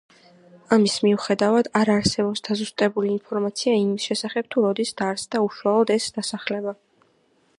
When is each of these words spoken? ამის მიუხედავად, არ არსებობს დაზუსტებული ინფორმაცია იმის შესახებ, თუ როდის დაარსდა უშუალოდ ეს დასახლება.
ამის 0.75 0.93
მიუხედავად, 1.07 1.69
არ 1.81 1.91
არსებობს 1.95 2.41
დაზუსტებული 2.47 3.11
ინფორმაცია 3.17 3.75
იმის 3.83 4.09
შესახებ, 4.11 4.49
თუ 4.55 4.65
როდის 4.67 4.95
დაარსდა 5.03 5.45
უშუალოდ 5.51 5.93
ეს 5.99 6.11
დასახლება. 6.19 6.77